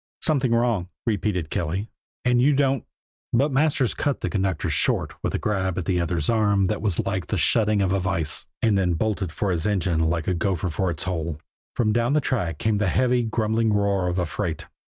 "Something 0.23 0.51
wrong," 0.51 0.89
repeated 1.05 1.51
Kelly, 1.51 1.91
"and 2.25 2.41
you 2.41 2.55
don't" 2.55 2.85
But 3.33 3.51
Masters 3.51 3.93
cut 3.93 4.21
the 4.21 4.31
conductor 4.31 4.67
short 4.71 5.13
with 5.21 5.35
a 5.35 5.37
grab 5.37 5.77
at 5.77 5.85
the 5.85 5.99
other's 6.01 6.27
arm 6.27 6.65
that 6.65 6.81
was 6.81 6.97
like 7.05 7.27
the 7.27 7.37
shutting 7.37 7.83
of 7.83 7.93
a 7.93 7.99
vise 7.99 8.47
and 8.63 8.75
then 8.79 8.95
bolted 8.95 9.31
for 9.31 9.51
his 9.51 9.67
engine 9.67 9.99
like 9.99 10.27
a 10.27 10.33
gopher 10.33 10.69
for 10.69 10.89
its 10.89 11.03
hole. 11.03 11.39
From 11.75 11.93
down 11.93 12.13
the 12.13 12.19
track 12.19 12.57
came 12.57 12.79
the 12.79 12.87
heavy, 12.89 13.21
grumbling 13.21 13.73
roar 13.73 14.07
of 14.07 14.17
a 14.17 14.25
freight. 14.25 14.65